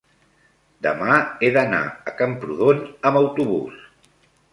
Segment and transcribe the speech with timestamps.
[0.85, 1.17] demà
[1.47, 3.77] he d'anar a Camprodon amb autobús.